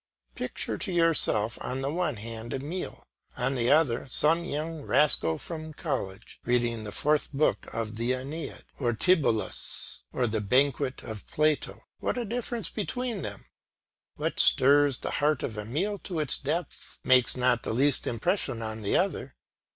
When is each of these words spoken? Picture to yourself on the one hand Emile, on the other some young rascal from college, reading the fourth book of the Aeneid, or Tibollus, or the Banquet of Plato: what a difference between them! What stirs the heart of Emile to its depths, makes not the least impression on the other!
Picture 0.33 0.79
to 0.79 0.91
yourself 0.91 1.59
on 1.61 1.81
the 1.81 1.91
one 1.93 2.15
hand 2.15 2.55
Emile, 2.55 3.03
on 3.37 3.53
the 3.53 3.69
other 3.69 4.07
some 4.07 4.43
young 4.43 4.81
rascal 4.81 5.37
from 5.37 5.75
college, 5.75 6.39
reading 6.43 6.83
the 6.85 6.91
fourth 6.91 7.31
book 7.31 7.67
of 7.71 7.97
the 7.97 8.11
Aeneid, 8.15 8.65
or 8.79 8.93
Tibollus, 8.93 9.99
or 10.11 10.25
the 10.25 10.41
Banquet 10.41 11.03
of 11.03 11.27
Plato: 11.27 11.83
what 11.99 12.17
a 12.17 12.25
difference 12.25 12.71
between 12.71 13.21
them! 13.21 13.45
What 14.15 14.39
stirs 14.39 14.97
the 14.97 15.11
heart 15.11 15.43
of 15.43 15.55
Emile 15.55 15.99
to 15.99 16.17
its 16.19 16.39
depths, 16.39 16.97
makes 17.03 17.37
not 17.37 17.61
the 17.61 17.71
least 17.71 18.07
impression 18.07 18.63
on 18.63 18.81
the 18.81 18.97
other! 18.97 19.35